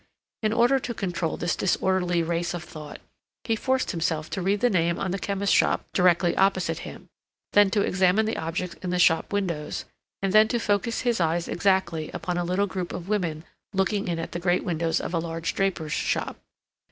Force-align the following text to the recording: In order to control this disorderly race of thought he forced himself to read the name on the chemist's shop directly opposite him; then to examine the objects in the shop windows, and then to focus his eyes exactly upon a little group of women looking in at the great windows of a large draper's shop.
In 0.41 0.51
order 0.51 0.79
to 0.79 0.95
control 0.95 1.37
this 1.37 1.55
disorderly 1.55 2.23
race 2.23 2.55
of 2.55 2.63
thought 2.63 2.99
he 3.43 3.55
forced 3.55 3.91
himself 3.91 4.31
to 4.31 4.41
read 4.41 4.59
the 4.61 4.67
name 4.71 4.97
on 4.97 5.11
the 5.11 5.19
chemist's 5.19 5.55
shop 5.55 5.85
directly 5.93 6.35
opposite 6.35 6.79
him; 6.79 7.07
then 7.53 7.69
to 7.69 7.81
examine 7.81 8.25
the 8.25 8.35
objects 8.35 8.75
in 8.81 8.89
the 8.89 8.97
shop 8.97 9.31
windows, 9.31 9.85
and 10.23 10.33
then 10.33 10.47
to 10.47 10.57
focus 10.57 11.01
his 11.01 11.21
eyes 11.21 11.47
exactly 11.47 12.09
upon 12.15 12.39
a 12.39 12.43
little 12.43 12.65
group 12.65 12.93
of 12.93 13.09
women 13.09 13.43
looking 13.73 14.07
in 14.07 14.17
at 14.17 14.31
the 14.31 14.39
great 14.39 14.63
windows 14.63 14.99
of 14.99 15.13
a 15.13 15.19
large 15.19 15.53
draper's 15.53 15.93
shop. 15.93 16.37